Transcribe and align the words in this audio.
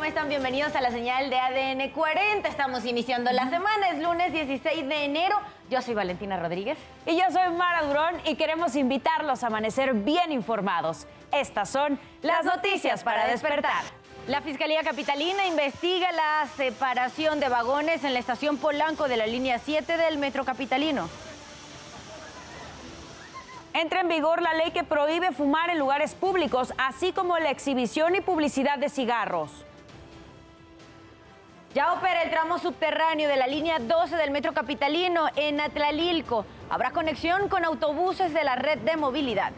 ¿Cómo 0.00 0.08
están? 0.08 0.30
Bienvenidos 0.30 0.74
a 0.76 0.80
la 0.80 0.90
señal 0.90 1.28
de 1.28 1.38
ADN 1.38 1.90
40. 1.90 2.48
Estamos 2.48 2.86
iniciando 2.86 3.30
la 3.32 3.50
semana, 3.50 3.90
es 3.90 3.98
lunes 3.98 4.32
16 4.32 4.88
de 4.88 5.04
enero. 5.04 5.38
Yo 5.68 5.82
soy 5.82 5.92
Valentina 5.92 6.38
Rodríguez. 6.38 6.78
Y 7.04 7.18
yo 7.18 7.24
soy 7.30 7.52
Mara 7.52 7.82
Durón 7.82 8.14
y 8.24 8.36
queremos 8.36 8.76
invitarlos 8.76 9.44
a 9.44 9.48
amanecer 9.48 9.92
bien 9.92 10.32
informados. 10.32 11.06
Estas 11.32 11.68
son 11.68 12.00
las 12.22 12.46
noticias 12.46 13.04
para 13.04 13.26
despertar. 13.26 13.84
La 14.26 14.40
Fiscalía 14.40 14.82
Capitalina 14.82 15.46
investiga 15.46 16.10
la 16.12 16.48
separación 16.56 17.38
de 17.38 17.50
vagones 17.50 18.02
en 18.02 18.14
la 18.14 18.20
estación 18.20 18.56
Polanco 18.56 19.06
de 19.06 19.18
la 19.18 19.26
línea 19.26 19.58
7 19.58 19.98
del 19.98 20.16
Metro 20.16 20.46
Capitalino. 20.46 21.10
Entra 23.74 24.00
en 24.00 24.08
vigor 24.08 24.40
la 24.40 24.54
ley 24.54 24.70
que 24.70 24.82
prohíbe 24.82 25.32
fumar 25.32 25.68
en 25.68 25.78
lugares 25.78 26.14
públicos, 26.14 26.72
así 26.78 27.12
como 27.12 27.38
la 27.38 27.50
exhibición 27.50 28.14
y 28.14 28.22
publicidad 28.22 28.78
de 28.78 28.88
cigarros. 28.88 29.66
Ya 31.72 31.92
opera 31.92 32.22
el 32.22 32.30
tramo 32.30 32.58
subterráneo 32.58 33.28
de 33.28 33.36
la 33.36 33.46
línea 33.46 33.78
12 33.78 34.16
del 34.16 34.32
Metro 34.32 34.52
Capitalino 34.52 35.28
en 35.36 35.60
Atlalilco. 35.60 36.44
Habrá 36.68 36.90
conexión 36.90 37.48
con 37.48 37.64
autobuses 37.64 38.34
de 38.34 38.42
la 38.42 38.56
red 38.56 38.78
de 38.78 38.96
movilidad. 38.96 39.52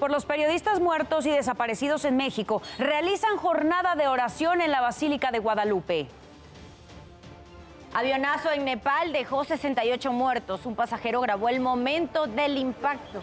Por 0.00 0.10
los 0.10 0.26
periodistas 0.26 0.80
muertos 0.80 1.24
y 1.24 1.30
desaparecidos 1.30 2.04
en 2.04 2.16
México, 2.16 2.62
realizan 2.78 3.36
jornada 3.36 3.94
de 3.94 4.08
oración 4.08 4.60
en 4.60 4.72
la 4.72 4.80
Basílica 4.80 5.30
de 5.30 5.38
Guadalupe. 5.38 6.08
Avionazo 7.94 8.50
en 8.50 8.64
Nepal 8.64 9.12
dejó 9.12 9.44
68 9.44 10.12
muertos. 10.12 10.66
Un 10.66 10.74
pasajero 10.74 11.20
grabó 11.20 11.48
el 11.48 11.60
momento 11.60 12.26
del 12.26 12.58
impacto. 12.58 13.22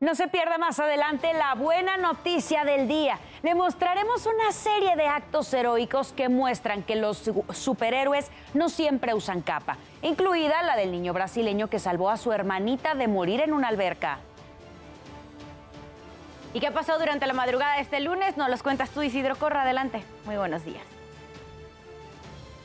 No 0.00 0.16
se 0.16 0.26
pierda 0.26 0.58
más 0.58 0.80
adelante 0.80 1.32
la 1.32 1.54
buena 1.54 1.96
noticia 1.96 2.64
del 2.64 2.88
día. 2.88 3.20
Le 3.42 3.54
mostraremos 3.54 4.26
una 4.26 4.50
serie 4.50 4.96
de 4.96 5.06
actos 5.06 5.54
heroicos 5.54 6.12
que 6.12 6.28
muestran 6.28 6.82
que 6.82 6.96
los 6.96 7.30
superhéroes 7.52 8.30
no 8.52 8.68
siempre 8.68 9.14
usan 9.14 9.42
capa, 9.42 9.76
incluida 10.02 10.62
la 10.64 10.76
del 10.76 10.90
niño 10.90 11.12
brasileño 11.12 11.70
que 11.70 11.78
salvó 11.78 12.10
a 12.10 12.16
su 12.16 12.32
hermanita 12.32 12.94
de 12.94 13.06
morir 13.06 13.40
en 13.42 13.52
una 13.52 13.68
alberca. 13.68 14.18
¿Y 16.54 16.60
qué 16.60 16.70
pasó 16.70 16.98
durante 16.98 17.26
la 17.26 17.32
madrugada 17.32 17.76
de 17.76 17.82
este 17.82 18.00
lunes? 18.00 18.36
Nos 18.36 18.50
los 18.50 18.62
cuentas 18.62 18.90
tú, 18.90 19.02
Isidro 19.02 19.36
Corra. 19.36 19.62
Adelante. 19.62 20.02
Muy 20.26 20.36
buenos 20.36 20.64
días. 20.64 20.82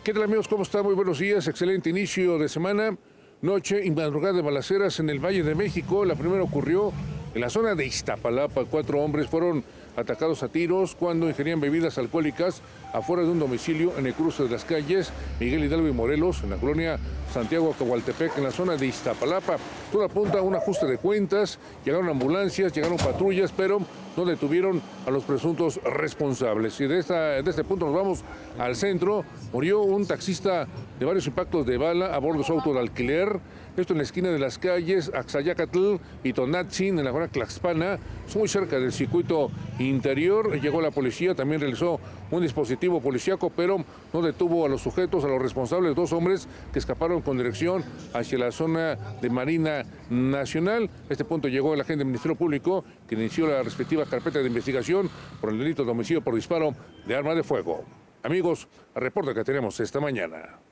¿Qué 0.04 0.14
tal 0.14 0.24
amigos? 0.24 0.48
¿Cómo 0.48 0.64
están? 0.64 0.84
Muy 0.84 0.96
buenos 0.96 1.20
días. 1.20 1.48
Excelente 1.48 1.90
inicio 1.90 2.38
de 2.38 2.50
semana. 2.50 2.98
Noche 3.42 3.86
y 3.86 3.92
madrugada 3.92 4.34
de 4.34 4.42
balaceras 4.42 5.00
en 5.00 5.12
el 5.12 5.24
Valle 5.24 5.44
de 5.44 5.54
México. 5.54 6.06
La 6.06 6.16
primera 6.16 6.42
ocurrió 6.42 6.92
en 7.36 7.42
la 7.42 7.52
zona 7.52 7.76
de 7.76 7.86
Iztapalapa. 7.86 8.66
Cuatro 8.66 9.00
hombres 9.00 9.28
fueron 9.28 9.64
atacados 9.98 10.44
a 10.44 10.48
tiros 10.48 10.96
cuando 10.96 11.28
ingerían 11.28 11.60
bebidas 11.60 11.98
alcohólicas 11.98 12.62
afuera 12.94 13.24
de 13.24 13.30
un 13.30 13.40
domicilio 13.40 13.94
en 13.98 14.06
el 14.06 14.14
cruce 14.14 14.44
de 14.44 14.50
las 14.50 14.64
calles 14.64 15.12
Miguel 15.40 15.66
Hidalgo 15.66 15.88
y 15.88 15.92
Morelos, 15.92 16.44
en 16.44 16.52
la 16.52 16.58
colonia 16.58 17.00
Santiago 17.34 17.74
Acahualtepec, 17.74 18.38
en 18.38 18.44
la 18.44 18.52
zona 18.52 18.76
de 18.78 18.88
Iztapalapa. 18.88 19.58
Todo 19.92 20.06
apunta 20.06 20.40
a 20.40 20.42
un 20.42 20.56
ajuste 20.56 20.86
de 20.86 20.98
cuentas, 20.98 21.60
llegaron 21.84 22.10
ambulancias, 22.10 22.72
llegaron 22.74 22.98
patrullas, 22.98 23.52
pero 23.56 23.82
no 24.16 24.26
detuvieron 24.26 24.82
a 25.06 25.12
los 25.12 25.24
presuntos 25.24 25.80
responsables. 25.84 26.80
Y 26.80 26.88
de, 26.88 27.00
este 27.00 27.64
punto 27.64 27.86
nos 27.86 27.96
vamos 27.96 28.24
al 28.58 28.76
centro. 28.76 29.24
Murió 29.52 29.82
un 29.82 30.08
taxista 30.08 30.68
de 31.00 31.06
varios 31.06 31.28
impactos 31.28 31.66
de 31.66 31.78
bala 31.78 32.16
a 32.16 32.20
bordo 32.20 32.40
de 32.40 32.46
su 32.46 32.54
auto 32.54 32.74
de 32.74 32.80
alquiler. 32.80 33.40
Esto 33.78 33.94
en 33.94 34.00
la 34.00 34.06
esquina 34.06 34.30
de 34.30 34.40
las 34.40 34.58
calles 34.58 35.12
Axayacatl 35.14 35.98
y 36.24 36.34
Tonatzin, 36.34 36.98
en 36.98 37.06
la 37.06 37.12
zona 37.12 37.28
Tlaxpana, 37.28 38.00
muy 38.34 38.48
cerca 38.48 38.80
del 38.80 38.92
circuito 38.92 39.52
interior. 39.78 40.60
Llegó 40.60 40.82
la 40.82 40.90
policía, 40.90 41.36
también 41.36 41.62
realizó 41.62 42.00
un 42.32 42.42
dispositivo 42.42 43.00
policíaco, 43.00 43.52
pero 43.52 43.86
no 44.12 44.22
detuvo 44.24 44.66
a 44.66 44.70
los 44.70 44.82
sujetos, 44.82 45.24
a 45.24 45.28
los 45.28 45.40
responsables, 45.40 45.94
dos 45.94 46.12
hombres 46.12 46.48
que 46.74 46.80
escaparon 46.80 47.22
con 47.22 47.38
dirección 47.38 47.84
hacia 48.16 48.40
la 48.40 48.52
zona 48.52 48.96
de 49.22 49.30
Marina 49.30 49.86
Nacional. 50.10 50.90
A 51.08 51.12
este 51.12 51.24
punto 51.24 51.48
llegó 51.48 51.76
el 51.76 51.82
agente 51.82 52.00
del 52.00 52.08
Ministerio 52.08 52.36
Público, 52.36 52.84
que 53.08 53.14
inició 53.14 53.46
la 53.46 53.62
respectiva 53.62 54.06
carpeta 54.06 54.40
de 54.40 54.48
investigación 54.48 55.08
por 55.40 55.52
el 55.52 55.60
delito 55.60 55.86
de 55.86 55.92
homicidio 55.92 56.24
por 56.24 56.34
disparo 56.34 56.74
de 57.06 57.16
arma 57.16 57.36
de 57.36 57.44
fuego. 57.44 57.86
Amigos, 58.24 58.68
el 58.96 59.04
reporte 59.04 59.36
que 59.36 59.44
tenemos 59.44 59.80
esta 59.80 60.00
mañana. 60.00 60.67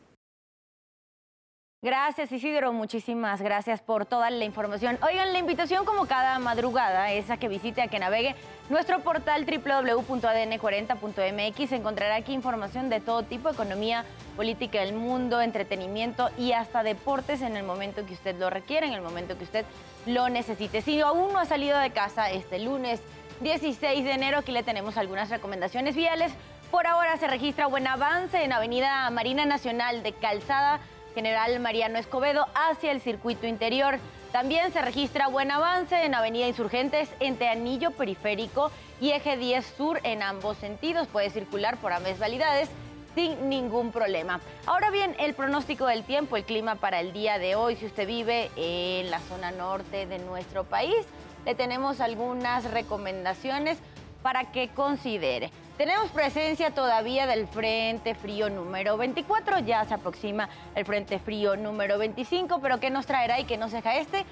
Gracias 1.86 2.32
Isidro, 2.32 2.74
muchísimas 2.74 3.42
gracias 3.44 3.80
por 3.80 4.08
toda 4.08 4.32
la 4.32 4.44
información. 4.44 4.98
Oigan, 5.08 5.34
la 5.34 5.40
invitación 5.40 5.86
como 5.86 6.08
cada 6.08 6.40
madrugada 6.40 7.12
es 7.12 7.30
a 7.30 7.38
que 7.38 7.48
visite, 7.48 7.84
a 7.84 7.88
que 7.90 8.00
navegue 8.00 8.34
nuestro 8.72 9.02
portal 9.02 9.46
www.adn40.mx. 9.46 11.72
Encontrará 11.74 12.16
aquí 12.16 12.34
información 12.34 12.90
de 12.90 13.02
todo 13.02 13.22
tipo, 13.22 13.50
economía, 13.50 14.04
política 14.36 14.80
del 14.80 14.96
mundo, 14.96 15.42
entretenimiento 15.42 16.32
y 16.40 16.54
hasta 16.54 16.82
deportes 16.82 17.44
en 17.44 17.56
el 17.56 17.62
momento 17.62 18.04
que 18.04 18.14
usted 18.14 18.36
lo 18.40 18.50
requiere, 18.50 18.88
en 18.88 18.94
el 18.94 19.04
momento 19.04 19.38
que 19.38 19.44
usted 19.44 19.64
lo 20.08 20.28
necesite. 20.28 20.82
Si 20.82 21.00
aún 21.02 21.34
no 21.34 21.38
ha 21.38 21.46
salido 21.46 21.78
de 21.78 21.92
casa 21.92 22.32
este 22.32 22.58
lunes 22.58 23.00
16 23.42 24.04
de 24.04 24.12
enero, 24.12 24.40
aquí 24.40 24.52
le 24.52 24.64
tenemos 24.64 24.98
algunas 24.98 25.30
recomendaciones 25.30 25.96
viales. 25.96 26.32
Por 26.72 26.88
ahora 26.88 27.16
se 27.18 27.28
registra 27.28 27.68
buen 27.68 27.86
avance 27.86 28.44
en 28.44 28.54
Avenida 28.54 29.08
Marina 29.12 29.46
Nacional 29.46 30.02
de 30.02 30.14
Calzada 30.14 30.80
General 31.16 31.60
Mariano 31.60 31.98
Escobedo 31.98 32.46
hacia 32.54 32.92
el 32.92 33.02
circuito 33.02 33.48
interior. 33.48 33.98
También 34.34 34.74
se 34.74 34.82
registra 34.82 35.28
buen 35.28 35.50
avance 35.50 36.04
en 36.04 36.14
Avenida 36.14 36.46
Insurgentes 36.46 37.10
entre 37.22 37.48
Anillo 37.48 37.92
Periférico 37.92 38.70
y 39.00 39.12
Eje 39.12 39.38
10 39.38 39.66
Sur 39.78 40.02
en 40.04 40.22
ambos 40.22 40.58
sentidos. 40.58 41.08
Puede 41.08 41.30
circular 41.30 41.78
por 41.78 41.94
ambas 41.94 42.20
validades 42.20 42.70
sin 43.16 43.48
ningún 43.48 43.94
problema. 43.94 44.42
Ahora 44.66 44.92
bien, 44.92 45.16
el 45.18 45.34
pronóstico 45.34 45.86
del 45.88 46.04
tiempo, 46.04 46.36
el 46.36 46.44
clima 46.44 46.76
para 46.76 47.00
el 47.00 47.14
día 47.14 47.40
de 47.40 47.56
hoy, 47.56 47.78
si 47.78 47.86
usted 47.86 48.06
vive 48.06 48.52
en 48.58 49.10
la 49.10 49.22
zona 49.22 49.52
norte 49.52 50.06
de 50.06 50.20
nuestro 50.20 50.66
país, 50.66 51.06
le 51.46 51.56
tenemos 51.56 52.02
algunas 52.02 52.70
recomendaciones 52.70 53.78
para 54.22 54.52
que 54.52 54.68
considere. 54.68 55.50
Tenemos 55.78 56.10
presencia 56.12 56.72
todavía 56.72 57.28
del 57.28 57.50
Frente 57.50 58.16
Frío 58.16 58.50
número 58.50 58.96
24, 58.96 59.60
ya 59.60 59.84
se 59.84 59.94
aproxima 59.94 60.48
el 60.74 60.86
Frente 60.86 61.20
Frío 61.20 61.58
número 61.58 61.98
25, 61.98 62.60
pero 62.62 62.80
¿qué 62.80 62.90
nos 62.90 63.06
traerá 63.06 63.42
y 63.42 63.44
qué 63.44 63.58
nos 63.58 63.74
deja 63.74 63.98
este? 63.98 64.26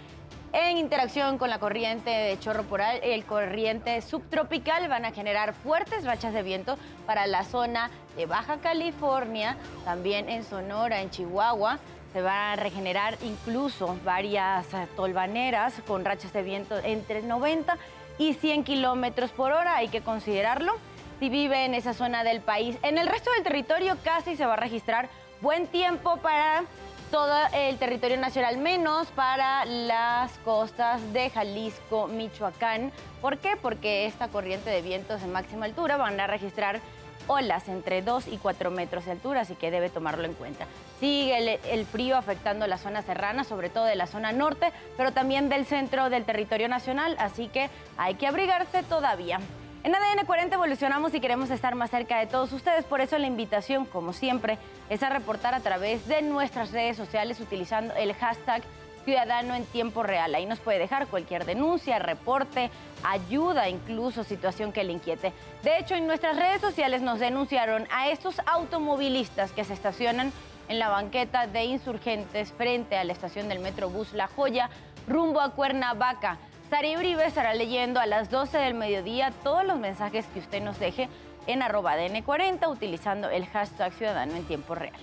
En 0.54 0.78
interacción 0.78 1.38
con 1.38 1.50
la 1.50 1.60
corriente 1.60 2.10
de 2.10 2.40
chorro 2.40 2.64
poral, 2.64 3.02
el 3.04 3.26
corriente 3.26 4.02
subtropical 4.02 4.88
van 4.88 5.04
a 5.04 5.12
generar 5.12 5.54
fuertes 5.54 6.06
rachas 6.06 6.34
de 6.34 6.44
viento 6.44 6.78
para 7.06 7.28
la 7.28 7.44
zona 7.44 7.92
de 8.16 8.26
Baja 8.26 8.60
California, 8.60 9.58
también 9.84 10.30
en 10.30 10.46
Sonora, 10.46 11.02
en 11.02 11.10
Chihuahua. 11.10 11.78
Se 12.14 12.22
van 12.22 12.52
a 12.52 12.56
regenerar 12.56 13.18
incluso 13.22 13.98
varias 14.06 14.68
tolvaneras 14.96 15.74
con 15.86 16.06
rachas 16.06 16.32
de 16.32 16.42
viento 16.42 16.78
entre 16.80 17.22
90 17.22 17.78
y 18.18 18.34
100 18.34 18.64
kilómetros 18.64 19.32
por 19.32 19.52
hora, 19.52 19.76
hay 19.76 19.90
que 19.90 20.00
considerarlo 20.00 20.74
si 21.20 21.30
vive 21.30 21.66
en 21.66 21.74
esa 21.74 21.94
zona 21.94 22.24
del 22.24 22.42
país. 22.42 22.78
En 22.84 22.98
el 22.98 23.08
resto 23.08 23.32
del 23.32 23.44
territorio 23.44 23.98
casi 24.04 24.36
se 24.36 24.46
va 24.46 24.54
a 24.54 24.58
registrar 24.58 25.10
buen 25.42 25.68
tiempo 25.68 26.18
para 26.18 26.64
todo 27.12 27.36
el 27.54 27.78
territorio 27.78 28.18
nacional, 28.18 28.58
menos 28.58 29.08
para 29.10 29.66
las 29.66 30.32
costas 30.40 31.14
de 31.14 31.30
Jalisco, 31.30 32.08
Michoacán. 32.08 32.92
¿Por 33.22 33.38
qué? 33.38 33.56
Porque 33.62 34.08
esta 34.08 34.30
corriente 34.30 34.72
de 34.72 34.82
vientos 34.82 35.22
en 35.22 35.32
máxima 35.32 35.66
altura 35.66 35.98
van 35.98 36.20
a 36.20 36.26
registrar 36.26 36.82
olas 37.28 37.70
entre 37.70 38.02
2 38.02 38.28
y 38.30 38.38
4 38.38 38.72
metros 38.72 39.06
de 39.06 39.12
altura, 39.12 39.42
así 39.42 39.54
que 39.54 39.70
debe 39.70 39.90
tomarlo 39.90 40.26
en 40.26 40.34
cuenta. 40.34 40.66
Sigue 41.00 41.38
el, 41.38 41.60
el, 41.70 41.86
frío 41.86 42.18
afectando 42.18 42.66
la 42.68 42.78
zona 42.78 43.04
serrana, 43.04 43.44
sobre 43.44 43.70
todo 43.70 43.86
de 43.86 43.96
la 43.96 44.08
zona 44.08 44.32
norte, 44.32 44.72
pero 44.98 45.12
también 45.12 45.50
del 45.50 45.66
centro 45.66 46.10
del 46.10 46.26
territorio 46.26 46.68
nacional, 46.68 47.16
así 47.20 47.48
que 47.48 47.70
hay 47.96 48.16
que 48.16 48.26
abrigarse 48.28 48.82
todavía. 48.84 49.40
En 49.84 49.94
ADN 49.94 50.26
40 50.26 50.56
evolucionamos 50.56 51.14
y 51.14 51.20
queremos 51.20 51.50
estar 51.50 51.76
más 51.76 51.90
cerca 51.92 52.18
de 52.18 52.26
todos 52.26 52.54
ustedes, 52.54 52.86
por 52.86 53.02
eso 53.02 53.18
la 53.18 53.28
invitación, 53.28 53.86
como 53.86 54.14
siempre, 54.14 54.58
es 54.90 55.04
a 55.04 55.10
reportar 55.10 55.54
a 55.54 55.60
través 55.60 56.08
de 56.08 56.22
nuestras 56.22 56.72
redes 56.72 56.96
sociales 56.96 57.42
utilizando 57.42 57.94
el 57.96 58.14
hashtag 58.14 58.64
Ciudadano 59.04 59.54
en 59.54 59.66
tiempo 59.66 60.02
real. 60.02 60.34
Ahí 60.34 60.46
nos 60.46 60.60
puede 60.60 60.80
dejar 60.80 61.08
cualquier 61.08 61.44
denuncia, 61.44 62.00
reporte, 62.00 62.70
ayuda, 63.04 63.68
incluso 63.68 64.24
situación 64.24 64.72
que 64.72 64.86
le 64.86 64.94
inquiete. 64.94 65.34
De 65.64 65.78
hecho, 65.78 65.96
en 65.96 66.08
nuestras 66.08 66.38
redes 66.38 66.62
sociales 66.62 67.02
nos 67.02 67.20
denunciaron 67.20 67.86
a 67.92 68.08
estos 68.08 68.40
automovilistas 68.46 69.52
que 69.52 69.66
se 69.66 69.74
estacionan 69.74 70.32
en 70.70 70.80
la 70.80 70.88
banqueta 70.88 71.48
de 71.48 71.66
insurgentes 71.66 72.54
frente 72.54 72.96
a 72.96 73.04
la 73.04 73.12
estación 73.12 73.50
del 73.50 73.60
Metrobús 73.60 74.14
La 74.14 74.28
Joya, 74.28 74.70
rumbo 75.10 75.42
a 75.42 75.50
Cuernavaca. 75.50 76.38
Sari 76.74 76.98
Uribe 76.98 77.24
estará 77.24 77.54
leyendo 77.54 78.00
a 78.00 78.08
las 78.08 78.32
12 78.32 78.58
del 78.58 78.74
mediodía 78.74 79.32
todos 79.44 79.64
los 79.64 79.78
mensajes 79.78 80.26
que 80.34 80.40
usted 80.40 80.60
nos 80.60 80.80
deje 80.80 81.08
en 81.46 81.62
arroba 81.62 81.96
DN40 81.96 82.68
utilizando 82.68 83.30
el 83.30 83.46
hashtag 83.46 83.94
Ciudadano 83.94 84.36
en 84.36 84.44
tiempo 84.46 84.74
real. 84.74 84.96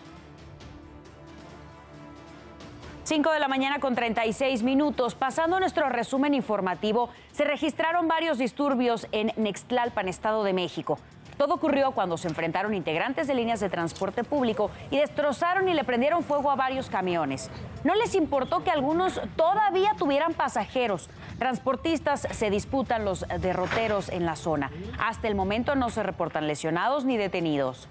5 3.05 3.31
de 3.31 3.38
la 3.38 3.46
mañana 3.46 3.78
con 3.78 3.94
36 3.94 4.64
minutos. 4.64 5.14
Pasando 5.14 5.61
nuestro 5.61 5.88
resumen 5.88 6.34
informativo, 6.34 7.08
se 7.31 7.44
registraron 7.44 8.08
varios 8.08 8.37
disturbios 8.38 9.06
en 9.12 9.31
Nextlalpan, 9.37 10.08
Estado 10.08 10.43
de 10.43 10.52
México. 10.52 10.99
Todo 11.41 11.55
ocurrió 11.55 11.93
cuando 11.93 12.19
se 12.19 12.29
enfrentaron 12.29 12.75
integrantes 12.75 13.27
de 13.27 13.35
líneas 13.35 13.61
de 13.61 13.71
transporte 13.71 14.25
público 14.25 14.71
y 14.91 14.99
destrozaron 14.99 15.71
y 15.71 15.73
le 15.73 15.85
prendieron 15.85 16.23
fuego 16.23 16.51
a 16.51 16.55
varios 16.55 16.91
camiones. 16.91 17.49
No 17.83 17.95
les 17.95 18.15
importó 18.15 18.63
que 18.63 18.71
algunos 18.71 19.19
todavía 19.37 19.95
tuvieran 19.97 20.35
pasajeros. 20.35 21.09
Transportistas 21.39 22.29
se 22.31 22.51
disputan 22.51 23.07
los 23.07 23.25
derroteros 23.41 24.11
en 24.11 24.27
la 24.27 24.37
zona. 24.37 24.71
Hasta 24.99 25.29
el 25.29 25.35
momento 25.35 25.75
no 25.77 25.89
se 25.89 26.03
reportan 26.03 26.47
lesionados 26.47 27.07
ni 27.07 27.17
detenidos. 27.17 27.89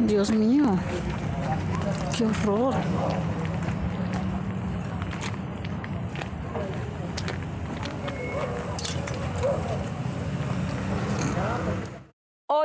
Dios 0.00 0.30
mío, 0.32 0.66
qué 2.18 2.26
horror. 2.26 2.74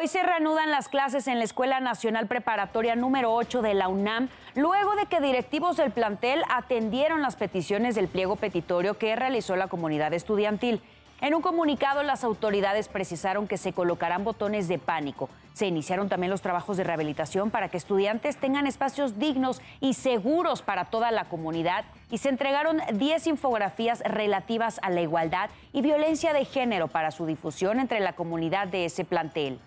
Hoy 0.06 0.10
se 0.10 0.22
reanudan 0.22 0.70
las 0.70 0.88
clases 0.88 1.28
en 1.28 1.40
la 1.40 1.46
Escuela 1.46 1.80
Nacional 1.80 2.28
Preparatoria 2.28 2.96
número 2.96 3.34
8 3.34 3.64
de 3.64 3.74
la 3.74 3.88
UNAM, 3.88 4.30
luego 4.54 4.96
de 4.96 5.08
que 5.08 5.20
directivos 5.20 5.78
del 5.78 5.90
plantel 5.90 6.44
atendieron 6.48 7.24
las 7.24 7.36
peticiones 7.36 7.96
del 7.96 8.08
pliego 8.08 8.36
petitorio 8.36 9.00
que 9.00 9.16
realizó 9.16 9.56
la 9.56 9.68
comunidad 9.68 10.14
estudiantil. 10.14 10.80
En 11.22 11.34
un 11.34 11.42
comunicado, 11.42 12.04
las 12.04 12.24
autoridades 12.24 12.88
precisaron 12.88 13.48
que 13.48 13.58
se 13.58 13.74
colocarán 13.74 14.24
botones 14.24 14.68
de 14.68 14.78
pánico. 14.78 15.28
Se 15.54 15.66
iniciaron 15.66 16.08
también 16.08 16.30
los 16.30 16.44
trabajos 16.44 16.78
de 16.78 16.84
rehabilitación 16.84 17.50
para 17.50 17.70
que 17.70 17.78
estudiantes 17.78 18.38
tengan 18.38 18.68
espacios 18.68 19.18
dignos 19.18 19.60
y 19.80 19.96
seguros 19.96 20.62
para 20.62 20.86
toda 20.86 21.10
la 21.10 21.26
comunidad 21.26 21.84
y 22.12 22.20
se 22.20 22.30
entregaron 22.30 22.80
10 22.94 23.26
infografías 23.26 24.04
relativas 24.06 24.80
a 24.84 24.92
la 24.92 25.02
igualdad 25.02 25.50
y 25.74 25.82
violencia 25.82 26.32
de 26.32 26.46
género 26.46 26.90
para 26.90 27.10
su 27.10 27.26
difusión 27.26 27.80
entre 27.80 28.02
la 28.02 28.14
comunidad 28.14 28.68
de 28.68 28.86
ese 28.86 29.04
plantel. 29.04 29.60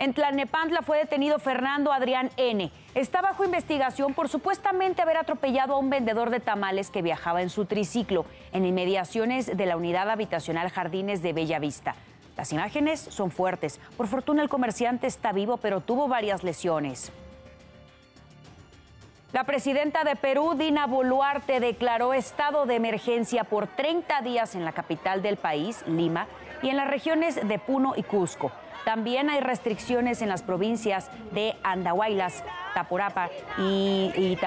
En 0.00 0.14
Tlalnepantla 0.14 0.82
fue 0.82 0.98
detenido 0.98 1.40
Fernando 1.40 1.92
Adrián 1.92 2.30
N. 2.36 2.70
Está 2.94 3.20
bajo 3.20 3.44
investigación 3.44 4.14
por 4.14 4.28
supuestamente 4.28 5.02
haber 5.02 5.16
atropellado 5.16 5.74
a 5.74 5.78
un 5.78 5.90
vendedor 5.90 6.30
de 6.30 6.38
tamales 6.38 6.90
que 6.90 7.02
viajaba 7.02 7.42
en 7.42 7.50
su 7.50 7.64
triciclo 7.64 8.24
en 8.52 8.64
inmediaciones 8.64 9.56
de 9.56 9.66
la 9.66 9.76
unidad 9.76 10.08
habitacional 10.08 10.70
Jardines 10.70 11.20
de 11.20 11.32
Bella 11.32 11.58
Vista. 11.58 11.96
Las 12.36 12.52
imágenes 12.52 13.00
son 13.00 13.32
fuertes. 13.32 13.80
Por 13.96 14.06
fortuna 14.06 14.40
el 14.40 14.48
comerciante 14.48 15.08
está 15.08 15.32
vivo, 15.32 15.56
pero 15.56 15.80
tuvo 15.80 16.06
varias 16.06 16.44
lesiones. 16.44 17.10
La 19.32 19.42
presidenta 19.42 20.04
de 20.04 20.14
Perú, 20.14 20.54
Dina 20.56 20.86
Boluarte, 20.86 21.58
declaró 21.58 22.14
estado 22.14 22.66
de 22.66 22.76
emergencia 22.76 23.42
por 23.42 23.66
30 23.66 24.22
días 24.22 24.54
en 24.54 24.64
la 24.64 24.72
capital 24.72 25.22
del 25.22 25.36
país, 25.36 25.82
Lima, 25.86 26.28
y 26.62 26.68
en 26.68 26.76
las 26.76 26.88
regiones 26.88 27.46
de 27.46 27.58
Puno 27.58 27.94
y 27.96 28.02
Cusco. 28.02 28.50
También 28.84 29.28
hay 29.28 29.40
restricciones 29.40 30.22
en 30.22 30.30
las 30.30 30.42
provincias 30.42 31.10
de 31.32 31.54
Andahuaylas, 31.62 32.42
Tapurapa 32.72 33.28
y, 33.58 34.10
y 34.16 34.38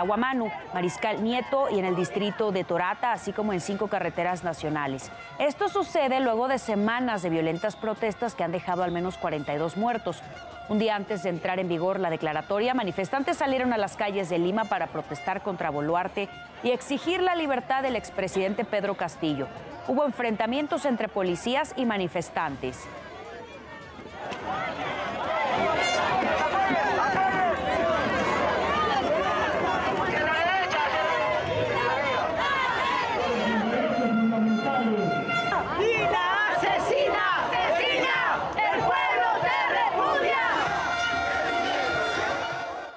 Mariscal 0.74 1.24
Nieto 1.24 1.70
y 1.70 1.78
en 1.78 1.86
el 1.86 1.96
distrito 1.96 2.52
de 2.52 2.64
Torata, 2.64 3.12
así 3.12 3.34
como 3.34 3.54
en 3.54 3.62
cinco 3.62 3.88
carreteras 3.88 4.44
nacionales. 4.44 5.12
Esto 5.38 5.70
sucede 5.70 6.20
luego 6.22 6.48
de 6.48 6.58
semanas 6.58 7.22
de 7.22 7.30
violentas 7.30 7.76
protestas 7.76 8.34
que 8.34 8.44
han 8.44 8.52
dejado 8.52 8.84
al 8.84 8.92
menos 8.92 9.18
42 9.18 9.78
muertos. 9.78 10.24
Un 10.70 10.80
día 10.80 10.96
antes 10.96 11.22
de 11.24 11.30
entrar 11.30 11.60
en 11.60 11.68
vigor 11.68 12.00
la 12.00 12.10
declaratoria, 12.10 12.74
manifestantes 12.74 13.38
salieron 13.38 13.74
a 13.74 13.78
las 13.78 13.98
calles 13.98 14.30
de 14.30 14.40
Lima 14.40 14.66
para 14.66 14.88
protestar 14.88 15.44
contra 15.44 15.70
Boluarte 15.70 16.30
y 16.64 16.72
exigir 16.72 17.22
la 17.22 17.36
libertad 17.36 17.84
del 17.84 17.96
expresidente 17.96 18.64
Pedro 18.64 18.96
Castillo. 18.96 19.48
Hubo 19.92 20.06
enfrentamientos 20.06 20.86
entre 20.86 21.10
policías 21.10 21.74
y 21.76 21.86
manifestantes. 21.86 22.78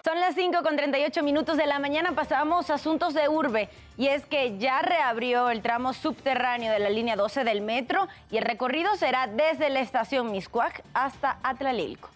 Son 0.04 0.20
las 0.20 0.36
5 0.36 0.53
con 0.64 0.76
38 0.76 1.22
minutos 1.22 1.58
de 1.58 1.66
la 1.66 1.78
mañana, 1.78 2.14
pasamos 2.14 2.70
a 2.70 2.74
asuntos 2.74 3.12
de 3.12 3.28
urbe 3.28 3.68
y 3.98 4.06
es 4.06 4.24
que 4.24 4.56
ya 4.58 4.80
reabrió 4.80 5.50
el 5.50 5.60
tramo 5.60 5.92
subterráneo 5.92 6.72
de 6.72 6.78
la 6.78 6.88
línea 6.88 7.16
12 7.16 7.44
del 7.44 7.60
metro 7.60 8.08
y 8.30 8.38
el 8.38 8.44
recorrido 8.44 8.96
será 8.96 9.26
desde 9.26 9.68
la 9.68 9.80
estación 9.80 10.32
Miscuac 10.32 10.82
hasta 10.94 11.38
Atlalilco. 11.42 12.08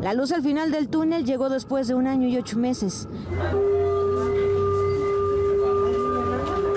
La 0.00 0.14
luz 0.14 0.30
al 0.30 0.42
final 0.42 0.70
del 0.70 0.88
túnel 0.88 1.24
llegó 1.24 1.48
después 1.48 1.88
de 1.88 1.94
un 1.96 2.06
año 2.06 2.28
y 2.28 2.36
ocho 2.36 2.56
meses. 2.56 3.08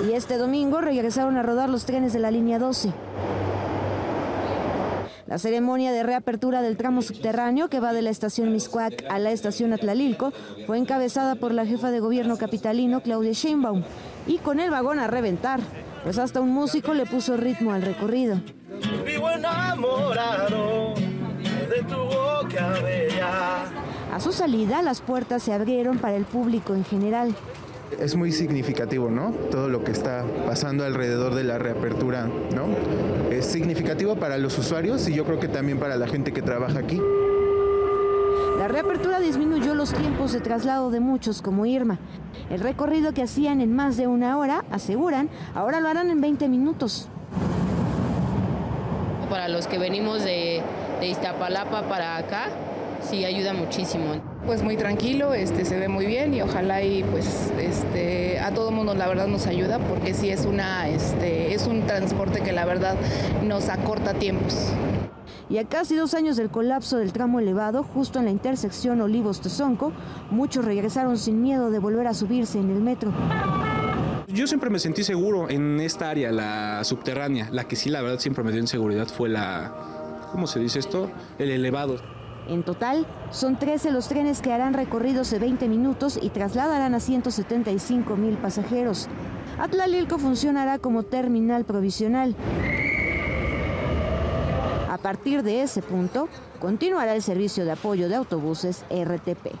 Y 0.08 0.12
este 0.12 0.38
domingo 0.38 0.80
regresaron 0.80 1.36
a 1.36 1.44
rodar 1.44 1.68
los 1.68 1.84
trenes 1.84 2.12
de 2.12 2.18
la 2.18 2.32
línea 2.32 2.58
12. 2.58 2.92
La 5.28 5.36
ceremonia 5.36 5.92
de 5.92 6.02
reapertura 6.02 6.62
del 6.62 6.78
tramo 6.78 7.02
subterráneo 7.02 7.68
que 7.68 7.80
va 7.80 7.92
de 7.92 8.00
la 8.00 8.08
estación 8.08 8.50
Miscuac 8.50 9.04
a 9.10 9.18
la 9.18 9.30
estación 9.30 9.74
Atlalilco 9.74 10.32
fue 10.66 10.78
encabezada 10.78 11.34
por 11.34 11.52
la 11.52 11.66
jefa 11.66 11.90
de 11.90 12.00
gobierno 12.00 12.38
capitalino 12.38 13.02
Claudia 13.02 13.32
Sheinbaum 13.32 13.82
y 14.26 14.38
con 14.38 14.58
el 14.58 14.70
vagón 14.70 14.98
a 14.98 15.06
reventar, 15.06 15.60
pues 16.02 16.16
hasta 16.16 16.40
un 16.40 16.48
músico 16.48 16.94
le 16.94 17.04
puso 17.04 17.36
ritmo 17.36 17.72
al 17.74 17.82
recorrido. 17.82 18.40
Vivo 19.04 19.28
enamorado 19.30 20.94
de 20.94 21.82
tu 21.86 21.96
boca 21.96 22.80
bella. 22.82 23.64
A 24.10 24.20
su 24.20 24.32
salida, 24.32 24.80
las 24.80 25.02
puertas 25.02 25.42
se 25.42 25.52
abrieron 25.52 25.98
para 25.98 26.16
el 26.16 26.24
público 26.24 26.74
en 26.74 26.86
general. 26.86 27.34
Es 27.98 28.16
muy 28.16 28.32
significativo, 28.32 29.10
¿no? 29.10 29.30
Todo 29.50 29.68
lo 29.68 29.84
que 29.84 29.92
está 29.92 30.24
pasando 30.46 30.84
alrededor 30.84 31.34
de 31.34 31.44
la 31.44 31.58
reapertura, 31.58 32.28
¿no? 32.54 32.66
Es 33.30 33.46
significativo 33.46 34.16
para 34.16 34.38
los 34.38 34.58
usuarios 34.58 35.08
y 35.08 35.14
yo 35.14 35.24
creo 35.24 35.40
que 35.40 35.48
también 35.48 35.78
para 35.78 35.96
la 35.96 36.06
gente 36.06 36.32
que 36.32 36.42
trabaja 36.42 36.78
aquí. 36.78 37.00
La 38.58 38.68
reapertura 38.68 39.20
disminuyó 39.20 39.74
los 39.74 39.92
tiempos 39.92 40.32
de 40.32 40.40
traslado 40.40 40.90
de 40.90 41.00
muchos 41.00 41.42
como 41.42 41.64
Irma. 41.64 41.98
El 42.50 42.60
recorrido 42.60 43.12
que 43.12 43.22
hacían 43.22 43.60
en 43.60 43.74
más 43.74 43.96
de 43.96 44.06
una 44.06 44.36
hora, 44.36 44.64
aseguran, 44.70 45.28
ahora 45.54 45.80
lo 45.80 45.88
harán 45.88 46.10
en 46.10 46.20
20 46.20 46.48
minutos. 46.48 47.08
Para 49.30 49.48
los 49.48 49.66
que 49.66 49.78
venimos 49.78 50.24
de, 50.24 50.62
de 51.00 51.06
Iztapalapa 51.06 51.88
para 51.88 52.16
acá, 52.16 52.48
sí 53.00 53.24
ayuda 53.24 53.52
muchísimo. 53.52 54.14
Pues 54.48 54.62
muy 54.62 54.78
tranquilo, 54.78 55.34
este, 55.34 55.66
se 55.66 55.78
ve 55.78 55.88
muy 55.88 56.06
bien 56.06 56.32
y 56.32 56.40
ojalá 56.40 56.82
y 56.82 57.04
pues 57.04 57.52
este, 57.60 58.40
a 58.40 58.50
todo 58.54 58.70
mundo 58.70 58.94
la 58.94 59.06
verdad 59.06 59.26
nos 59.26 59.46
ayuda 59.46 59.78
porque 59.78 60.14
sí 60.14 60.30
es, 60.30 60.46
una, 60.46 60.88
este, 60.88 61.52
es 61.52 61.66
un 61.66 61.86
transporte 61.86 62.40
que 62.40 62.52
la 62.52 62.64
verdad 62.64 62.96
nos 63.44 63.68
acorta 63.68 64.14
tiempos. 64.14 64.72
Y 65.50 65.58
a 65.58 65.64
casi 65.64 65.96
dos 65.96 66.14
años 66.14 66.38
del 66.38 66.48
colapso 66.48 66.96
del 66.96 67.12
tramo 67.12 67.40
elevado, 67.40 67.82
justo 67.82 68.20
en 68.20 68.24
la 68.24 68.30
intersección 68.30 69.02
Olivos-Tezonco, 69.02 69.92
muchos 70.30 70.64
regresaron 70.64 71.18
sin 71.18 71.42
miedo 71.42 71.70
de 71.70 71.78
volver 71.78 72.06
a 72.06 72.14
subirse 72.14 72.58
en 72.58 72.70
el 72.70 72.80
metro. 72.80 73.12
Yo 74.28 74.46
siempre 74.46 74.70
me 74.70 74.78
sentí 74.78 75.04
seguro 75.04 75.50
en 75.50 75.78
esta 75.78 76.08
área, 76.08 76.32
la 76.32 76.82
subterránea. 76.84 77.50
La 77.52 77.64
que 77.64 77.76
sí, 77.76 77.90
la 77.90 78.00
verdad, 78.00 78.18
siempre 78.18 78.42
me 78.42 78.50
dio 78.52 78.62
inseguridad 78.62 79.08
fue 79.08 79.28
la. 79.28 79.74
¿Cómo 80.32 80.46
se 80.46 80.58
dice 80.58 80.78
esto? 80.78 81.10
El 81.38 81.50
elevado. 81.50 82.17
En 82.48 82.62
total, 82.62 83.06
son 83.30 83.58
13 83.58 83.90
los 83.90 84.08
trenes 84.08 84.40
que 84.40 84.52
harán 84.52 84.72
recorridos 84.72 85.30
de 85.30 85.38
20 85.38 85.68
minutos 85.68 86.18
y 86.20 86.30
trasladarán 86.30 86.94
a 86.94 87.00
175 87.00 88.16
mil 88.16 88.38
pasajeros. 88.38 89.06
Atlalilco 89.58 90.18
funcionará 90.18 90.78
como 90.78 91.02
terminal 91.02 91.64
provisional. 91.64 92.34
A 94.88 94.96
partir 94.96 95.42
de 95.42 95.62
ese 95.62 95.82
punto, 95.82 96.28
continuará 96.58 97.14
el 97.14 97.22
servicio 97.22 97.66
de 97.66 97.72
apoyo 97.72 98.08
de 98.08 98.16
autobuses 98.16 98.84
RTP. 98.90 99.54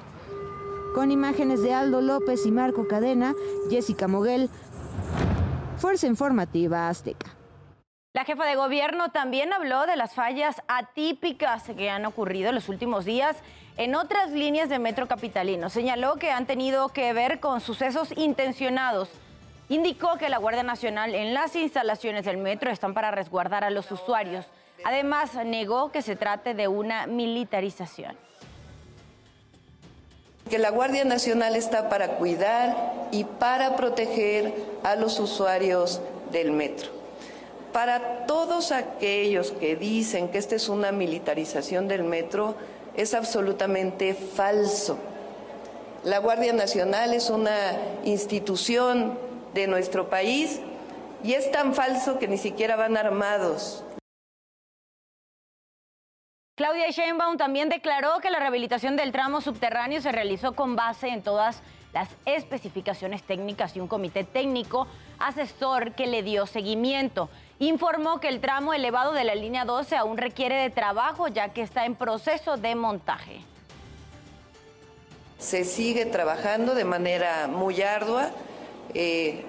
Con 0.94 1.10
imágenes 1.10 1.62
de 1.62 1.74
Aldo 1.74 2.00
López 2.00 2.46
y 2.46 2.50
Marco 2.50 2.88
Cadena, 2.88 3.34
Jessica 3.70 4.08
Moguel, 4.08 4.48
Fuerza 5.76 6.06
Informativa 6.06 6.88
Azteca. 6.88 7.37
La 8.18 8.24
jefa 8.24 8.46
de 8.46 8.56
gobierno 8.56 9.10
también 9.10 9.52
habló 9.52 9.86
de 9.86 9.94
las 9.94 10.12
fallas 10.12 10.60
atípicas 10.66 11.62
que 11.76 11.88
han 11.88 12.04
ocurrido 12.04 12.48
en 12.48 12.56
los 12.56 12.68
últimos 12.68 13.04
días 13.04 13.36
en 13.76 13.94
otras 13.94 14.32
líneas 14.32 14.68
de 14.68 14.80
Metro 14.80 15.06
Capitalino. 15.06 15.70
Señaló 15.70 16.16
que 16.16 16.32
han 16.32 16.44
tenido 16.44 16.88
que 16.88 17.12
ver 17.12 17.38
con 17.38 17.60
sucesos 17.60 18.12
intencionados. 18.16 19.08
Indicó 19.68 20.18
que 20.18 20.30
la 20.30 20.38
Guardia 20.38 20.64
Nacional 20.64 21.14
en 21.14 21.32
las 21.32 21.54
instalaciones 21.54 22.24
del 22.24 22.38
metro 22.38 22.72
están 22.72 22.92
para 22.92 23.12
resguardar 23.12 23.62
a 23.62 23.70
los 23.70 23.88
usuarios. 23.92 24.46
Además, 24.82 25.36
negó 25.44 25.92
que 25.92 26.02
se 26.02 26.16
trate 26.16 26.54
de 26.54 26.66
una 26.66 27.06
militarización. 27.06 28.16
Que 30.50 30.58
la 30.58 30.70
Guardia 30.70 31.04
Nacional 31.04 31.54
está 31.54 31.88
para 31.88 32.16
cuidar 32.16 32.74
y 33.12 33.22
para 33.22 33.76
proteger 33.76 34.52
a 34.82 34.96
los 34.96 35.20
usuarios 35.20 36.00
del 36.32 36.50
metro. 36.50 36.97
Para 37.72 38.26
todos 38.26 38.72
aquellos 38.72 39.52
que 39.52 39.76
dicen 39.76 40.28
que 40.28 40.38
esta 40.38 40.56
es 40.56 40.68
una 40.68 40.90
militarización 40.90 41.86
del 41.86 42.02
metro, 42.02 42.54
es 42.96 43.14
absolutamente 43.14 44.14
falso. 44.14 44.98
La 46.04 46.18
Guardia 46.18 46.52
Nacional 46.52 47.12
es 47.12 47.28
una 47.30 47.72
institución 48.04 49.18
de 49.54 49.66
nuestro 49.66 50.08
país 50.08 50.60
y 51.22 51.34
es 51.34 51.50
tan 51.50 51.74
falso 51.74 52.18
que 52.18 52.28
ni 52.28 52.38
siquiera 52.38 52.76
van 52.76 52.96
armados. 52.96 53.84
Claudia 56.56 56.90
Sheinbaum 56.90 57.36
también 57.36 57.68
declaró 57.68 58.18
que 58.20 58.30
la 58.30 58.40
rehabilitación 58.40 58.96
del 58.96 59.12
tramo 59.12 59.40
subterráneo 59.40 60.00
se 60.00 60.10
realizó 60.10 60.54
con 60.54 60.74
base 60.74 61.08
en 61.08 61.22
todas 61.22 61.62
las 61.92 62.08
especificaciones 62.26 63.22
técnicas 63.22 63.76
y 63.76 63.80
un 63.80 63.88
comité 63.88 64.24
técnico 64.24 64.88
asesor 65.18 65.92
que 65.92 66.06
le 66.06 66.22
dio 66.22 66.46
seguimiento. 66.46 67.30
Informó 67.60 68.20
que 68.20 68.28
el 68.28 68.40
tramo 68.40 68.72
elevado 68.72 69.12
de 69.12 69.24
la 69.24 69.34
línea 69.34 69.64
12 69.64 69.96
aún 69.96 70.16
requiere 70.16 70.54
de 70.54 70.70
trabajo 70.70 71.26
ya 71.26 71.48
que 71.48 71.62
está 71.62 71.86
en 71.86 71.96
proceso 71.96 72.56
de 72.56 72.76
montaje. 72.76 73.40
Se 75.38 75.64
sigue 75.64 76.06
trabajando 76.06 76.74
de 76.74 76.84
manera 76.84 77.48
muy 77.48 77.82
ardua. 77.82 78.30
Eh, 78.94 79.44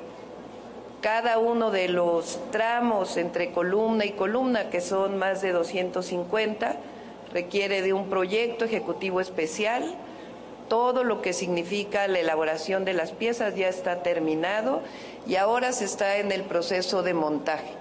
cada 1.02 1.38
uno 1.38 1.70
de 1.70 1.88
los 1.88 2.40
tramos 2.52 3.16
entre 3.16 3.52
columna 3.52 4.06
y 4.06 4.12
columna, 4.12 4.70
que 4.70 4.82
son 4.82 5.18
más 5.18 5.42
de 5.42 5.52
250, 5.52 6.78
requiere 7.32 7.84
de 7.84 7.94
un 7.94 8.10
proyecto 8.10 8.66
ejecutivo 8.66 9.22
especial. 9.22 9.96
Todo 10.68 11.04
lo 11.04 11.22
que 11.22 11.34
significa 11.34 12.08
la 12.08 12.20
elaboración 12.20 12.86
de 12.86 12.94
las 12.94 13.12
piezas 13.12 13.56
ya 13.56 13.70
está 13.70 14.02
terminado 14.02 14.82
y 15.28 15.36
ahora 15.36 15.72
se 15.74 15.86
está 15.86 16.18
en 16.18 16.32
el 16.32 16.44
proceso 16.44 17.02
de 17.02 17.14
montaje. 17.14 17.79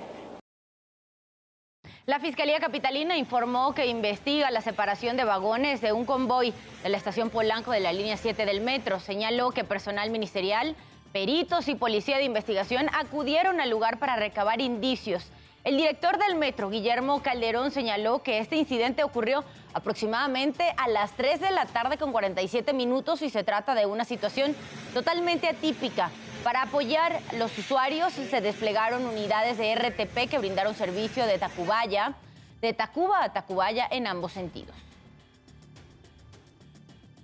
La 2.09 2.21
Fiscalía 2.21 2.59
Capitalina 2.59 3.19
informó 3.19 3.75
que 3.75 3.85
investiga 3.85 4.51
la 4.51 4.63
separación 4.63 5.19
de 5.19 5.25
vagones 5.25 5.83
de 5.83 5.93
un 5.93 6.07
convoy 6.07 6.55
de 6.83 6.89
la 6.89 6.97
estación 6.97 7.29
Polanco 7.29 7.71
de 7.71 7.81
la 7.81 7.93
línea 7.93 8.17
7 8.17 8.47
del 8.47 8.63
metro. 8.63 8.99
Señaló 8.99 9.51
que 9.51 9.63
personal 9.63 10.09
ministerial, 10.09 10.75
peritos 11.13 11.69
y 11.69 11.75
policía 11.75 12.17
de 12.17 12.25
investigación 12.25 12.89
acudieron 12.95 13.61
al 13.61 13.69
lugar 13.69 13.99
para 13.99 14.17
recabar 14.17 14.63
indicios 14.63 15.31
el 15.69 15.77
director 15.77 16.19
del 16.19 16.37
metro, 16.37 16.71
Guillermo 16.71 17.21
Calderón, 17.21 17.71
señaló 17.71 18.23
que 18.23 18.39
este 18.39 18.57
incidente 18.57 19.03
ocurrió 19.03 19.45
aproximadamente 19.75 20.65
a 20.79 20.89
las 20.89 21.13
3 21.13 21.41
de 21.41 21.51
la 21.51 21.67
tarde 21.67 21.99
con 21.99 22.11
47 22.11 22.73
minutos 22.73 23.21
y 23.21 23.29
se 23.29 23.45
trata 23.45 23.75
de 23.75 23.85
una 23.85 24.07
situación 24.07 24.57
totalmente 24.95 25.47
atípica. 25.47 26.11
Para 26.49 26.63
apoyar 26.63 27.21
los 27.37 27.59
usuarios 27.59 28.15
se 28.15 28.41
desplegaron 28.41 29.05
unidades 29.05 29.59
de 29.59 29.75
RTP 29.75 30.31
que 30.31 30.39
brindaron 30.39 30.75
servicio 30.75 31.27
de 31.27 31.37
Tacubaya, 31.37 32.15
de 32.63 32.73
Tacuba 32.73 33.23
a 33.23 33.35
Tacubaya 33.35 33.87
en 33.91 34.07
ambos 34.07 34.33
sentidos. 34.33 34.75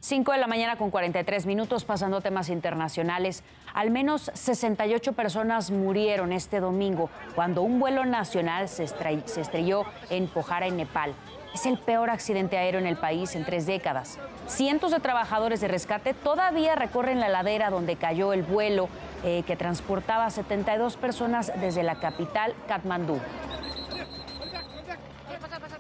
5 0.01 0.31
de 0.33 0.37
la 0.37 0.47
mañana 0.47 0.77
con 0.77 0.91
43 0.91 1.47
minutos, 1.47 1.87
pasando 1.87 2.21
temas 2.21 2.51
internacionales. 2.51 3.43
Al 3.73 3.91
menos 3.91 4.31
68 4.35 5.15
personas 5.15 5.71
murieron 5.71 6.31
este 6.31 6.61
domingo 6.61 7.09
cuando 7.35 7.63
un 7.63 7.81
vuelo 7.81 8.05
nacional 8.05 8.69
se, 8.69 8.85
estrelló 8.85 9.87
en 10.11 10.29
Pokhara, 10.29 10.67
en 10.67 10.77
Nepal. 10.77 11.15
Es 11.55 11.65
el 11.65 11.79
peor 11.79 12.11
accidente 12.11 12.59
aéreo 12.59 12.81
en 12.81 12.87
el 12.87 12.97
país 12.99 13.35
en 13.37 13.47
tres 13.47 13.65
décadas. 13.65 14.19
Cientos 14.49 14.91
de 14.91 15.01
trabajadores 15.01 15.63
de 15.63 15.69
rescate 15.69 16.13
todavía 16.13 16.75
recorren 16.75 17.21
la 17.21 17.31
ladera 17.31 17.71
donde 17.71 17.97
cayó 17.97 18.35
el 18.35 18.43
vuelo 18.43 18.91
eh, 19.25 19.43
que 19.47 19.57
transportaba 19.57 20.29
72 20.31 20.97
personas 20.97 21.53
desde 21.61 21.83
la 21.83 21.97
capital, 21.97 22.55
Katmandú. 22.69 23.19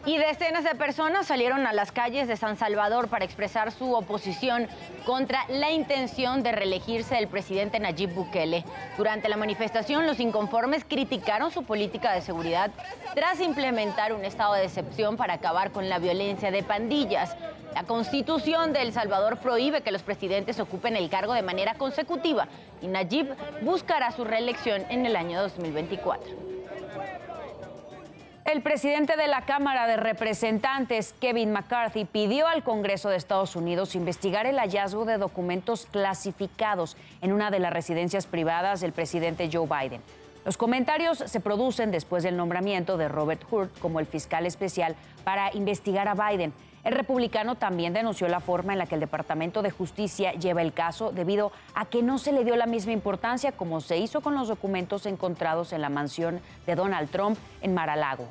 Y 0.07 0.19
decenas 0.19 0.65
de 0.65 0.75
personas 0.75 1.27
salieron 1.27 1.67
a 1.67 1.73
las 1.73 1.91
calles 1.91 2.29
de 2.29 2.37
San 2.37 2.59
Salvador 2.59 3.09
para 3.09 3.25
expresar 3.25 3.73
su 3.73 3.95
oposición 3.95 4.69
contra 5.07 5.47
la 5.49 5.71
intención 5.71 6.43
de 6.43 6.53
reelegirse 6.53 7.15
del 7.15 7.27
presidente 7.27 7.81
Nayib 7.81 8.13
Bukele. 8.13 8.65
Durante 8.99 9.31
la 9.31 9.39
manifestación, 9.39 10.07
los 10.07 10.21
inconformes 10.21 10.85
criticaron 10.85 11.51
su 11.51 11.63
política 11.63 12.13
de 12.13 12.21
seguridad 12.21 12.71
tras 13.15 13.41
implementar 13.41 14.13
un 14.13 14.27
estado 14.27 14.53
de 14.53 14.65
excepción 14.65 15.17
para 15.17 15.35
acabar 15.35 15.71
con 15.71 15.89
la 15.89 15.99
violencia 15.99 16.51
de 16.51 16.63
pandillas. 16.63 17.35
La 17.75 17.85
constitución 17.85 18.75
de 18.75 18.83
El 18.83 18.93
Salvador 18.93 19.39
prohíbe 19.39 19.81
que 19.81 19.91
los 19.91 20.03
presidentes 20.03 20.61
ocupen 20.61 20.97
el 20.97 21.09
cargo 21.09 21.33
de 21.33 21.43
manera 21.43 21.77
consecutiva 21.77 22.47
y 22.83 22.89
Nayib 22.89 23.35
buscará 23.63 24.11
su 24.11 24.25
reelección 24.25 24.85
en 24.91 25.07
el 25.07 25.17
año 25.17 25.41
2024. 25.41 26.44
El 28.45 28.61
presidente 28.61 29.17
de 29.17 29.27
la 29.27 29.47
Cámara 29.47 29.87
de 29.87 29.97
Representantes, 29.97 31.15
Kevin 31.19 31.51
McCarthy, 31.51 32.05
pidió 32.05 32.47
al 32.47 32.63
Congreso 32.63 33.09
de 33.09 33.17
Estados 33.17 33.57
Unidos 33.57 33.95
investigar 33.95 34.45
el 34.45 34.59
hallazgo 34.59 35.07
de 35.07 35.17
documentos 35.17 35.89
clasificados 35.91 36.99
en 37.23 37.33
una 37.33 37.51
de 37.51 37.59
las 37.59 37.73
residencias 37.73 38.27
privadas 38.27 38.83
del 38.83 38.93
presidente 38.93 39.49
Joe 39.51 39.67
Biden. 39.67 40.03
Los 40.45 40.59
comentarios 40.59 41.19
se 41.25 41.41
producen 41.41 41.91
después 41.91 42.23
del 42.23 42.37
nombramiento 42.37 42.99
de 42.99 43.09
Robert 43.09 43.43
Hurt 43.51 43.79
como 43.79 43.99
el 43.99 44.05
fiscal 44.05 44.45
especial 44.45 44.95
para 45.25 45.51
investigar 45.57 46.07
a 46.07 46.15
Biden. 46.15 46.53
El 46.85 46.93
republicano 46.93 47.55
también 47.55 47.95
denunció 47.95 48.29
la 48.29 48.41
forma 48.41 48.75
en 48.75 48.79
la 48.79 48.87
que 48.87 48.95
el 48.95 49.01
Departamento 49.01 49.63
de 49.63 49.71
Justicia 49.71 50.33
lleva 50.33 50.61
el 50.61 50.75
caso 50.75 51.13
debido 51.13 51.51
a 51.75 51.87
que 51.87 52.03
no 52.03 52.19
se 52.19 52.31
le 52.33 52.45
dio 52.45 52.57
la 52.57 52.67
misma 52.67 52.93
importancia 52.93 53.53
como 53.53 53.81
se 53.81 53.97
hizo 53.97 54.21
con 54.21 54.35
los 54.35 54.49
documentos 54.49 55.07
encontrados 55.07 55.73
en 55.73 55.81
la 55.81 55.89
mansión 55.89 56.41
de 56.67 56.75
Donald 56.75 57.11
Trump 57.11 57.39
en 57.63 57.73
Mar-a-Lago. 57.73 58.29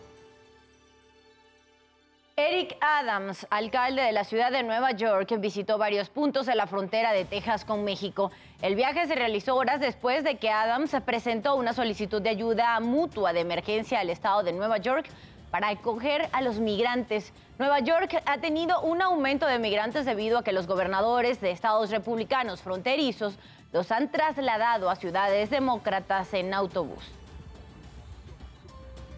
Eric 2.36 2.78
Adams, 2.82 3.46
alcalde 3.52 4.02
de 4.02 4.12
la 4.12 4.24
ciudad 4.24 4.52
de 4.52 4.64
Nueva 4.64 4.92
York, 4.92 5.36
visitó 5.40 5.78
varios 5.78 6.10
puntos 6.10 6.48
de 6.48 6.56
la 6.56 6.66
frontera 6.66 7.12
de 7.12 7.26
Texas 7.26 7.64
con 7.64 7.84
México. 7.84 8.32
El 8.62 8.74
viaje 8.74 9.06
se 9.06 9.14
realizó 9.14 9.56
horas 9.56 9.80
después 9.80 10.24
de 10.24 10.38
que 10.38 10.50
Adams 10.50 10.96
presentó 11.06 11.56
una 11.56 11.74
solicitud 11.74 12.24
de 12.24 12.30
ayuda 12.30 12.80
mutua 12.80 13.34
de 13.34 13.42
emergencia 13.42 14.00
al 14.00 14.10
estado 14.10 14.42
de 14.42 14.52
Nueva 14.52 14.80
York 14.80 15.08
para 15.54 15.70
acoger 15.70 16.30
a 16.32 16.42
los 16.42 16.58
migrantes. 16.58 17.32
Nueva 17.60 17.78
York 17.78 18.24
ha 18.26 18.40
tenido 18.40 18.82
un 18.82 19.04
aumento 19.04 19.46
de 19.46 19.60
migrantes 19.60 20.04
debido 20.04 20.40
a 20.40 20.44
que 20.44 20.52
los 20.52 20.66
gobernadores 20.66 21.42
de 21.42 21.52
estados 21.52 21.92
republicanos 21.92 22.64
fronterizos 22.64 23.38
los 23.72 23.92
han 23.92 24.10
trasladado 24.10 24.90
a 24.90 24.96
ciudades 24.96 25.52
demócratas 25.52 26.34
en 26.34 26.56
autobús. 26.56 27.04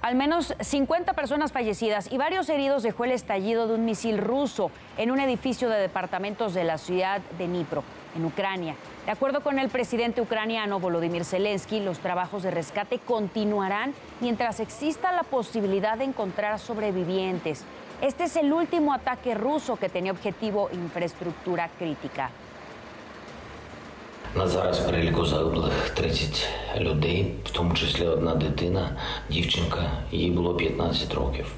Al 0.05 0.13
menos 0.13 0.53
50 0.59 1.13
personas 1.13 1.51
fallecidas 1.51 2.11
y 2.11 2.17
varios 2.17 2.47
heridos 2.49 2.83
dejó 2.83 3.05
el 3.05 3.11
estallido 3.11 3.67
de 3.67 3.73
un 3.73 3.85
misil 3.85 4.19
ruso 4.19 4.69
en 4.99 5.09
un 5.09 5.19
edificio 5.19 5.67
de 5.67 5.79
departamentos 5.79 6.53
de 6.53 6.63
la 6.63 6.77
ciudad 6.77 7.21
de 7.39 7.47
Dnipro, 7.47 7.83
en 8.15 8.23
Ucrania. 8.23 8.75
De 9.07 9.11
acuerdo 9.11 9.41
con 9.41 9.57
el 9.57 9.69
presidente 9.69 10.21
ucraniano 10.21 10.79
Volodymyr 10.79 11.25
Zelensky, 11.25 11.79
los 11.79 11.97
trabajos 11.97 12.43
de 12.43 12.51
rescate 12.51 12.99
continuarán 12.99 13.95
mientras 14.21 14.59
exista 14.59 15.11
la 15.11 15.23
posibilidad 15.23 15.97
de 15.97 16.03
encontrar 16.03 16.59
sobrevivientes. 16.59 17.63
Este 17.99 18.25
es 18.25 18.35
el 18.35 18.53
último 18.53 18.93
ataque 18.93 19.33
ruso 19.33 19.75
que 19.75 19.89
tenía 19.89 20.11
objetivo 20.11 20.69
infraestructura 20.71 21.67
crítica. 21.79 22.29
На 24.35 24.47
зараз 24.47 24.79
в 24.79 24.85
переліку 24.85 25.25
загиблих 25.25 25.89
30 25.89 26.47
людей, 26.77 27.35
в 27.45 27.49
тому 27.49 27.73
числі 27.73 28.07
одна 28.07 28.35
дитина, 28.35 28.89
дівчинка, 29.29 29.91
їй 30.11 30.31
було 30.31 30.55
15 30.55 31.13
років. 31.13 31.53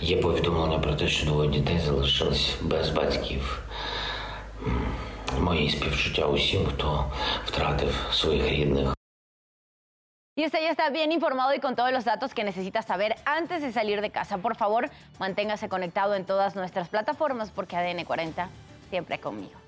Є 0.00 0.16
повідомлення 0.16 0.78
про 0.78 0.94
те, 0.94 1.08
що 1.08 1.26
двоє 1.26 1.50
дітей 1.50 1.78
залишились 1.78 2.54
без 2.62 2.90
батьків. 2.90 3.62
Мої 5.40 5.70
співчуття 5.70 6.26
усім, 6.26 6.66
хто 6.66 7.04
втратив 7.44 8.08
своїх 8.12 8.48
рідних. 8.48 8.92
Y 10.38 10.44
usted 10.44 10.60
ya 10.60 10.70
está 10.70 10.90
bien 10.90 11.12
informado 11.12 11.54
y 11.54 11.60
con 11.60 11.74
todos 11.74 11.92
los 11.92 12.04
datos 12.04 12.34
que 12.34 12.44
necesita 12.44 12.82
saber 12.82 13.10
antes 13.24 13.62
de 13.62 13.72
salir 13.72 14.00
de 14.02 14.10
casa. 14.10 14.36
Por 14.36 14.54
favor, 14.54 14.90
manténgase 15.18 15.66
conectado 15.68 16.12
en 16.14 16.24
todas 16.26 16.54
nuestras 16.54 16.88
plataformas 16.88 17.50
porque 17.50 17.74
ADN 17.76 18.04
40 18.04 18.48
siempre 18.90 19.18
conmigo. 19.18 19.65